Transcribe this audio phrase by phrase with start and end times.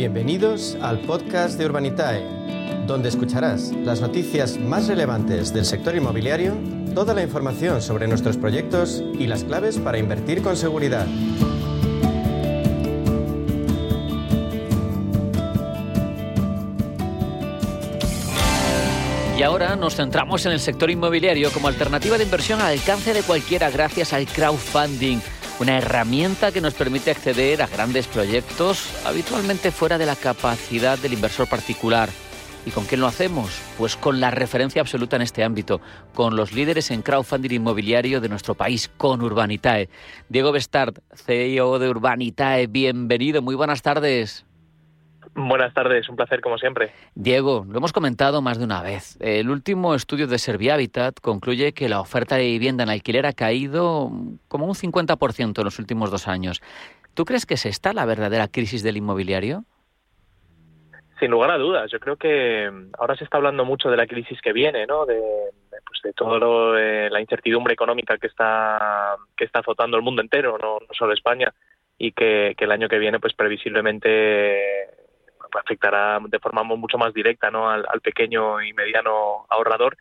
[0.00, 2.24] Bienvenidos al podcast de Urbanitae,
[2.86, 6.54] donde escucharás las noticias más relevantes del sector inmobiliario,
[6.94, 11.06] toda la información sobre nuestros proyectos y las claves para invertir con seguridad.
[19.36, 23.22] Y ahora nos centramos en el sector inmobiliario como alternativa de inversión al alcance de
[23.22, 25.18] cualquiera gracias al crowdfunding,
[25.60, 31.12] una herramienta que nos permite acceder a grandes proyectos habitualmente fuera de la capacidad del
[31.12, 32.08] inversor particular.
[32.64, 33.60] ¿Y con quién lo hacemos?
[33.76, 35.80] Pues con la referencia absoluta en este ámbito,
[36.14, 39.90] con los líderes en crowdfunding inmobiliario de nuestro país, con Urbanitae.
[40.30, 44.46] Diego Bestard, CEO de Urbanitae, bienvenido, muy buenas tardes.
[45.48, 46.92] Buenas tardes, un placer como siempre.
[47.14, 49.16] Diego, lo hemos comentado más de una vez.
[49.20, 54.10] El último estudio de Servihabitat concluye que la oferta de vivienda en alquiler ha caído
[54.48, 56.60] como un 50% en los últimos dos años.
[57.14, 59.64] ¿Tú crees que se está la verdadera crisis del inmobiliario?
[61.18, 64.40] Sin lugar a dudas, yo creo que ahora se está hablando mucho de la crisis
[64.40, 65.06] que viene, ¿no?
[65.06, 65.20] De,
[65.86, 70.56] pues de todo eh, la incertidumbre económica que está que está azotando el mundo entero,
[70.58, 71.52] no, no solo España,
[71.98, 74.99] y que, que, el año que viene, pues previsiblemente
[75.58, 77.70] afectará de forma mucho más directa ¿no?
[77.70, 79.96] al, pequeño y mediano ahorrador.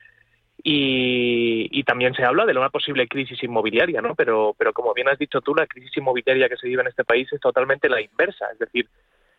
[0.61, 4.13] Y, y, también se habla de una posible crisis inmobiliaria, ¿no?
[4.13, 7.05] Pero, pero como bien has dicho tú, la crisis inmobiliaria que se vive en este
[7.05, 8.89] país es totalmente la inversa, es decir,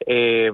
[0.07, 0.51] eh,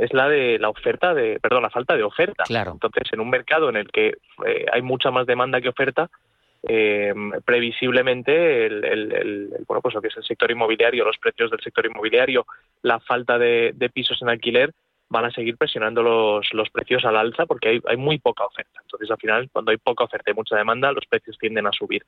[0.00, 2.44] es la de la oferta de, perdón, la falta de oferta.
[2.44, 2.72] Claro.
[2.72, 6.10] Entonces, en un mercado en el que eh, hay mucha más demanda que oferta,
[6.64, 7.14] eh,
[7.44, 11.60] previsiblemente el, el, el, bueno, pues lo que es el sector inmobiliario, los precios del
[11.60, 12.46] sector inmobiliario,
[12.82, 14.72] la falta de, de pisos en alquiler,
[15.10, 18.80] van a seguir presionando los, los precios al alza porque hay, hay, muy poca oferta.
[18.82, 22.04] Entonces, al final, cuando hay poca oferta y mucha demanda, los precios tienden a subir.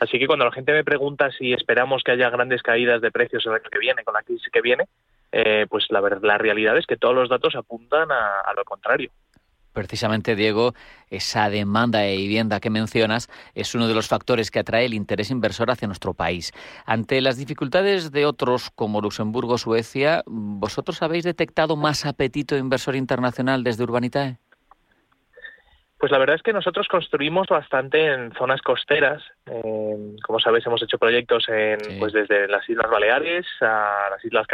[0.00, 3.44] Así que cuando la gente me pregunta si esperamos que haya grandes caídas de precios
[3.46, 4.84] el año que viene, con la crisis que viene,
[5.32, 9.10] eh, pues la, la realidad es que todos los datos apuntan a, a lo contrario
[9.74, 10.72] precisamente, Diego,
[11.10, 15.30] esa demanda de vivienda que mencionas es uno de los factores que atrae el interés
[15.30, 16.52] inversor hacia nuestro país.
[16.86, 23.62] Ante las dificultades de otros como Luxemburgo, Suecia, ¿vosotros habéis detectado más apetito inversor internacional
[23.62, 24.38] desde Urbanitae?
[26.04, 29.22] Pues la verdad es que nosotros construimos bastante en zonas costeras.
[29.46, 31.96] Eh, como sabéis, hemos hecho proyectos en, sí.
[31.98, 34.46] pues desde las Islas Baleares a las Islas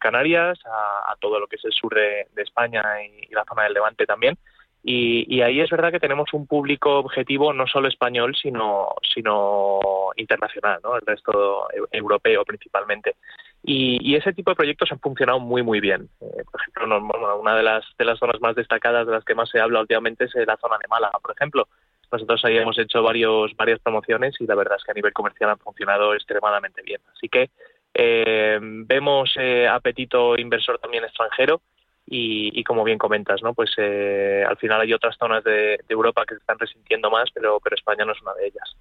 [0.00, 3.44] Canarias, a, a todo lo que es el sur de, de España y, y la
[3.44, 4.38] zona del Levante también.
[4.86, 9.80] Y, y, ahí es verdad que tenemos un público objetivo no solo español, sino, sino
[10.14, 10.94] internacional, ¿no?
[10.96, 13.16] el resto europeo principalmente.
[13.62, 16.10] Y, y, ese tipo de proyectos han funcionado muy, muy bien.
[16.20, 19.48] Eh, por ejemplo, una de las, de las zonas más destacadas de las que más
[19.48, 21.66] se habla últimamente es la zona de Málaga, por ejemplo.
[22.12, 25.48] Nosotros ahí hemos hecho varios, varias promociones y la verdad es que a nivel comercial
[25.48, 27.00] han funcionado extremadamente bien.
[27.10, 27.48] Así que
[27.94, 31.62] eh, vemos eh, apetito inversor también extranjero
[32.06, 33.54] y, y, como bien comentas, ¿no?
[33.54, 37.30] Pues eh, al final hay otras zonas de, de, Europa que se están resintiendo más,
[37.32, 38.76] pero, pero España no es una de ellas.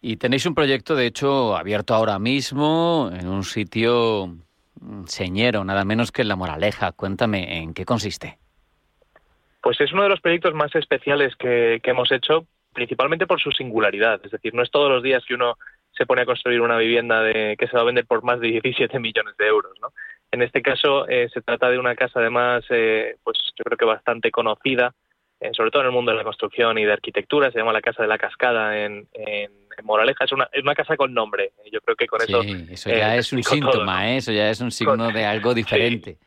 [0.00, 4.36] Y tenéis un proyecto, de hecho, abierto ahora mismo en un sitio
[5.06, 6.92] señero, nada menos que en La Moraleja.
[6.92, 8.38] Cuéntame, ¿en qué consiste?
[9.62, 13.50] Pues es uno de los proyectos más especiales que, que hemos hecho, principalmente por su
[13.52, 14.20] singularidad.
[14.24, 15.56] Es decir, no es todos los días que uno
[15.96, 18.48] se pone a construir una vivienda de, que se va a vender por más de
[18.48, 19.92] 17 millones de euros, ¿no?
[20.34, 23.84] En este caso eh, se trata de una casa además, eh, pues yo creo que
[23.84, 24.92] bastante conocida,
[25.38, 27.80] eh, sobre todo en el mundo de la construcción y de arquitectura, se llama la
[27.80, 31.52] Casa de la Cascada en, en, en Moraleja, es una, es una casa con nombre,
[31.70, 32.42] yo creo que con sí, eso...
[32.42, 34.00] eso ya es un síntoma, todo, ¿no?
[34.00, 35.14] eso ya es un signo con...
[35.14, 36.14] de algo diferente.
[36.14, 36.26] Sí.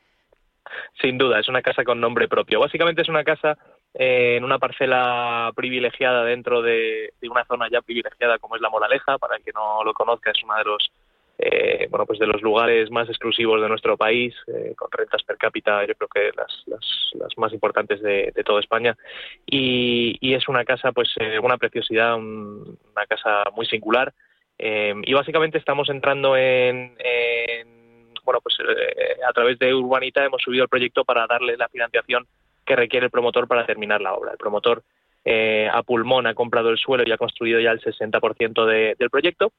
[1.02, 2.62] Sin duda, es una casa con nombre propio.
[2.62, 3.58] Básicamente es una casa
[3.94, 9.18] en una parcela privilegiada dentro de, de, una zona ya privilegiada como es la Moraleja,
[9.18, 10.92] para el que no lo conozca, es uno de los
[11.38, 15.38] eh, bueno, pues de los lugares más exclusivos de nuestro país, eh, con rentas per
[15.38, 18.98] cápita, yo creo que las, las, las más importantes de, de, toda España.
[19.46, 24.14] Y, es una casa, pues, eh, una preciosidad, un, una casa muy singular.
[24.60, 27.78] Eh, y básicamente estamos entrando en, en
[28.28, 32.28] bueno, pues eh, a través de Urbanita hemos subido el proyecto para darle la financiación
[32.66, 34.34] que requiere el promotor para terminar la obra.
[34.34, 34.84] El promotor
[35.24, 39.10] eh, a pulmón ha comprado el suelo y ha construido ya el 60% de, del
[39.10, 39.54] proyecto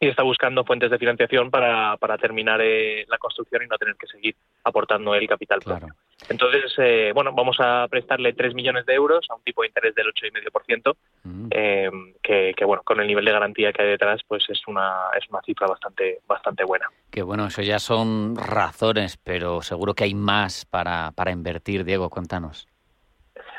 [0.00, 3.96] y está buscando fuentes de financiación para, para terminar eh, la construcción y no tener
[3.96, 5.86] que seguir aportando el capital claro.
[5.86, 5.94] propio.
[6.28, 9.94] Entonces, eh, bueno, vamos a prestarle 3 millones de euros a un tipo de interés
[9.94, 11.46] del 8,5%, mm.
[11.50, 11.90] eh,
[12.22, 15.28] que, que, bueno, con el nivel de garantía que hay detrás, pues es una, es
[15.30, 16.86] una cifra bastante, bastante buena.
[17.10, 22.10] Que bueno, eso ya son razones, pero seguro que hay más para, para invertir, Diego,
[22.10, 22.66] cuéntanos.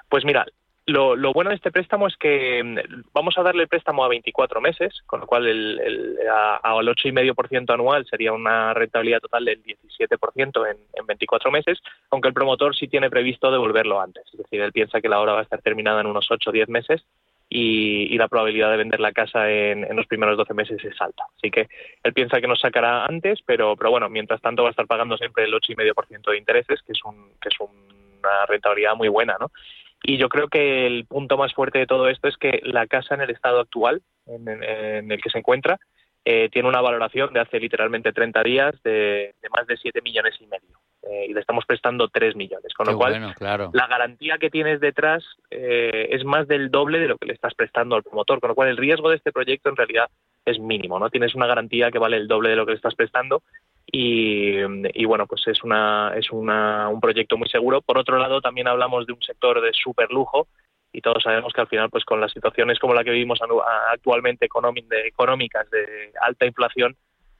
[0.10, 0.46] Pues mira,
[0.88, 4.62] Lo, bueno de este préstamo es que mm, vamos a darle el préstamo a 24
[4.62, 10.70] meses, con lo cual el, el, al 8,5% anual sería una rentabilidad total del 17%
[10.70, 11.80] en, en 24 meses,
[12.12, 14.26] aunque el promotor sí tiene previsto devolverlo antes.
[14.32, 16.54] Es decir, él piensa que la obra va a estar terminada en unos 8 o
[16.54, 17.04] 10 meses
[17.50, 21.26] y, la probabilidad de vender la casa en, los primeros 12 meses es alta.
[21.38, 21.68] Así que
[22.04, 25.18] él piensa que nos sacará antes, pero, pero bueno, mientras tanto va a estar pagando
[25.18, 29.52] siempre el 8,5% de intereses, que es, un, que es una rentabilidad muy buena, ¿no?
[30.08, 33.16] Y yo creo que el punto más fuerte de todo esto es que la casa
[33.16, 34.48] en el estado actual en,
[35.12, 35.80] el que se encuentra
[36.24, 40.46] eh, tiene una valoración de hace literalmente 30 días de, más de 7 millones y
[40.46, 40.78] medio.
[41.04, 42.74] Eh, y le estamos prestando 3 millones.
[42.74, 43.34] Con lo cual,
[43.74, 47.54] la garantía que tienes detrás eh, es más del doble de lo que le estás
[47.56, 48.40] prestando al promotor.
[48.40, 50.10] Con lo cual, el riesgo de este proyecto en realidad
[50.46, 51.00] es mínimo.
[51.00, 53.42] no Tienes una garantía que vale el doble de lo que le estás prestando
[53.92, 57.82] y, bueno, pues es, una, es una, un proyecto muy seguro.
[57.82, 60.48] Por otro lado, también hablamos de un sector de super lujo
[60.92, 63.40] y todos sabemos que al final, pues con las situaciones como la que vivimos
[63.92, 66.96] actualmente económicas de alta inflación,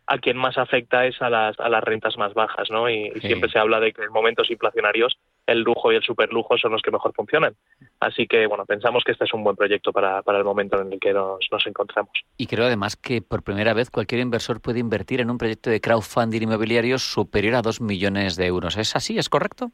[0.08, 2.90] a quien más afecta es a las, a las rentas más bajas, ¿no?
[2.90, 5.18] Y, siempre se habla de que en momentos inflacionarios
[5.48, 7.56] el lujo y el superlujo son los que mejor funcionan.
[8.00, 10.94] Así que, bueno, pensamos que este es un buen proyecto para, para el momento en
[10.94, 12.12] el que nos, nos encontramos.
[12.38, 15.82] Y creo además que por primera vez cualquier inversor puede invertir en un proyecto de
[15.82, 18.78] crowdfunding inmobiliario superior a dos millones de euros.
[18.78, 19.18] ¿Es así?
[19.18, 19.72] ¿Es correcto?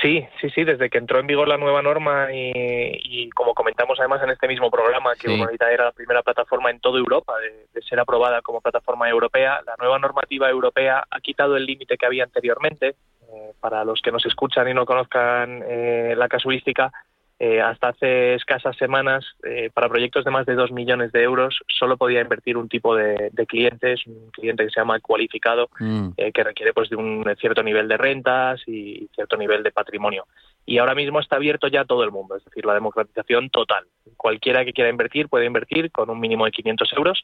[0.00, 4.22] Sí, sí, sí, desde que entró en vigor la nueva norma y, como comentamos además
[4.22, 5.42] en este mismo programa, que sí.
[5.72, 9.98] era la primera plataforma en toda Europa de, ser aprobada como plataforma europea, la nueva
[9.98, 12.96] normativa europea ha quitado el límite que había anteriormente.
[13.30, 16.90] Eh, para los que nos escuchan y no conozcan eh, la casuística,
[17.40, 21.60] eh, hasta hace escasas semanas, eh, para proyectos de más de 2 millones de euros,
[21.68, 26.08] solo podía invertir un tipo de, clientes, un cliente que se llama cualificado, mm.
[26.16, 30.26] eh, que requiere pues de un cierto nivel de rentas y cierto nivel de patrimonio.
[30.66, 33.84] Y ahora mismo está abierto ya todo el mundo, es decir, la democratización total.
[34.16, 37.22] Cualquiera que quiera invertir puede invertir con un mínimo de 500 euros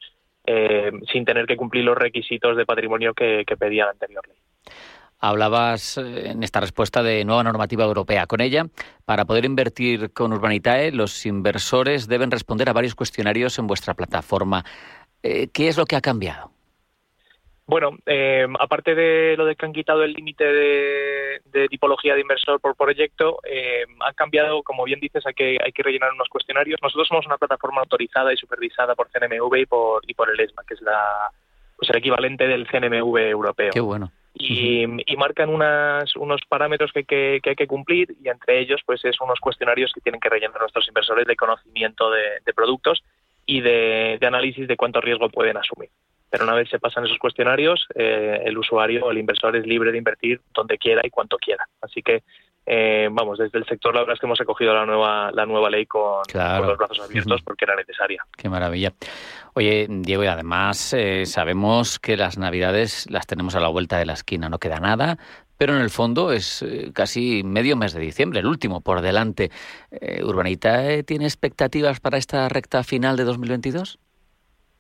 [1.10, 4.36] sin tener que cumplir los requisitos de patrimonio que, que pedía la anterior ley.
[5.20, 8.26] Hablabas eh, en esta respuesta de nueva normativa europea.
[8.26, 8.66] Con ella,
[9.04, 14.64] para poder invertir con Urbanitae, los inversores deben responder a varios cuestionarios en vuestra plataforma.
[15.22, 16.54] Eh, ¿Qué es lo que ha cambiado?
[17.66, 22.60] Bueno, eh, aparte de lo de que han quitado el límite de, tipología de inversor
[22.60, 26.78] por proyecto, eh, han cambiado, como bien dices, hay que, hay que rellenar unos cuestionarios.
[26.82, 30.62] Nosotros somos una plataforma autorizada y supervisada por CNMV y por, y por el ESMA,
[30.68, 31.30] que es la,
[31.76, 33.70] pues el equivalente del CNMV europeo.
[33.72, 34.86] Qué bueno y,
[35.16, 39.38] marcan unas, unos parámetros que, que, hay que cumplir y entre ellos pues es unos
[39.38, 43.02] cuestionarios que tienen que rellenar nuestros inversores de conocimiento de, productos
[43.46, 45.90] y de, análisis de cuánto riesgo pueden asumir.
[46.30, 49.98] Pero una vez se pasan esos cuestionarios, eh, el usuario, el inversor es libre de
[49.98, 51.68] invertir donde quiera y cuanto quiera.
[51.80, 52.24] Así que
[52.66, 55.68] eh, vamos, desde el sector la verdad es que hemos acogido la nueva, la nueva
[55.68, 58.24] ley con, los brazos abiertos porque era necesaria.
[58.36, 58.92] Qué maravilla.
[59.54, 64.06] Oye, Diego, y además eh, sabemos que las navidades las tenemos a la vuelta de
[64.06, 65.18] la esquina, no queda nada,
[65.58, 69.50] pero en el fondo es eh, casi medio mes de diciembre, el último por delante.
[70.22, 73.98] ¿Urbanita tiene expectativas para esta recta final de 2022?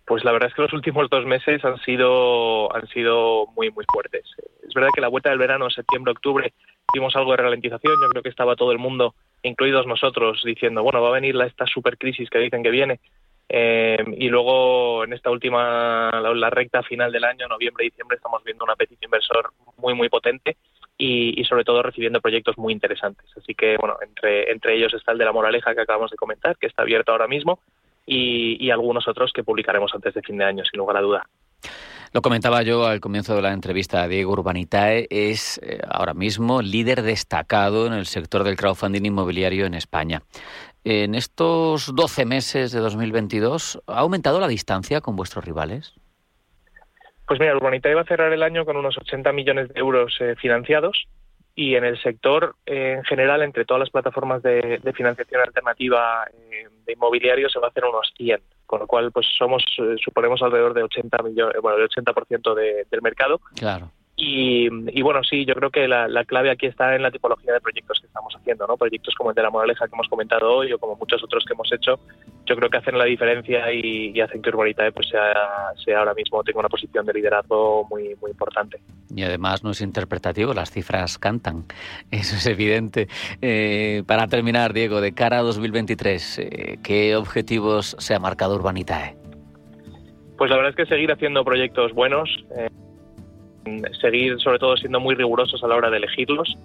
[0.06, 3.84] Pues la verdad es que los últimos dos meses han sido, han sido muy, muy
[3.90, 4.24] fuertes.
[4.62, 6.52] Es verdad que la vuelta del verano, septiembre, octubre,
[6.92, 7.94] vimos algo de ralentización.
[8.02, 11.46] Yo creo que estaba todo el mundo, incluidos nosotros, diciendo, bueno, va a venir la,
[11.46, 13.00] esta supercrisis que dicen que viene.
[13.48, 18.64] Eh, y luego en esta última, la, recta final del año, noviembre, diciembre, estamos viendo
[18.64, 20.56] un apetito inversor muy, muy potente
[20.96, 23.26] y, sobre todo recibiendo proyectos muy interesantes.
[23.36, 26.56] Así que, bueno, entre, entre ellos está el de la Moraleja que acabamos de comentar,
[26.56, 27.58] que está abierto ahora mismo,
[28.06, 31.26] y, y algunos otros que publicaremos antes de fin de año, sin lugar a duda.
[32.14, 34.06] Lo comentaba yo al comienzo de la entrevista.
[34.06, 39.74] Diego Urbanitae es eh, ahora mismo líder destacado en el sector del crowdfunding inmobiliario en
[39.74, 40.22] España.
[40.84, 45.92] En estos 12 meses de 2022, ¿ha aumentado la distancia con vuestros rivales?
[47.26, 50.36] Pues mira, Urbanitae va a cerrar el año con unos 80 millones de euros eh,
[50.36, 51.08] financiados
[51.54, 56.92] y en el sector en general, entre todas las plataformas de, financiación alternativa eh, de
[56.92, 60.72] inmobiliario, se va a hacer unos 100 con lo cual pues somos eh, suponemos alrededor
[60.72, 65.70] de 80 millones bueno del 80% de, del mercado claro y, bueno, sí, yo creo
[65.70, 68.76] que la, clave aquí está en la tipología de proyectos que estamos haciendo, ¿no?
[68.76, 71.52] Proyectos como el de la Moraleja que hemos comentado hoy o como muchos otros que
[71.52, 71.98] hemos hecho,
[72.46, 75.34] yo creo que hacen la diferencia y, hacen que Urbanitae pues sea,
[75.84, 78.80] sea ahora mismo tenga una posición de liderazgo muy, muy importante.
[79.14, 81.64] Y además no es interpretativo, las cifras cantan,
[82.10, 83.08] eso es evidente.
[83.40, 89.16] Eh, para terminar, Diego, de cara a 2023, eh, ¿qué objetivos se ha marcado Urbanitae?
[90.36, 92.28] Pues la verdad es que seguir haciendo proyectos buenos.
[92.58, 92.68] Eh,
[94.00, 96.56] seguir sobre todo siendo muy rigurosos a la hora de elegirlos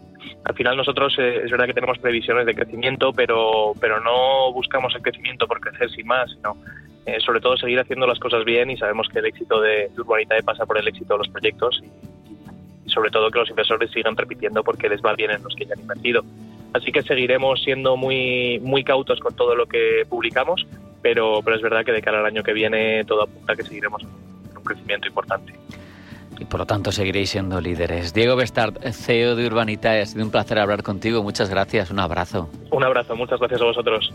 [0.44, 4.94] al final nosotros eh, es verdad que tenemos previsiones de crecimiento, pero, pero no buscamos
[4.96, 6.58] el crecimiento por crecer sin más, sino
[7.06, 10.44] eh, sobre todo seguir haciendo las cosas bien y sabemos que el éxito de, Urbanitae
[10.44, 14.64] pasa por el éxito de los proyectos y, sobre todo que los inversores sigan repitiendo
[14.64, 16.24] porque les va bien en los que ya han invertido.
[16.74, 20.66] Así que seguiremos siendo muy, muy cautos con todo lo que publicamos,
[21.04, 23.64] pero, pero es verdad que de cara al año que viene todo apunta a que
[23.64, 25.54] seguiremos un crecimiento importante
[26.40, 28.14] y por lo tanto seguiréis siendo líderes.
[28.14, 31.22] Diego Bestard, CEO de Urbanitae, ha sido un placer hablar contigo.
[31.22, 32.50] Muchas gracias, un abrazo.
[32.72, 34.14] Un abrazo, muchas gracias a vosotros.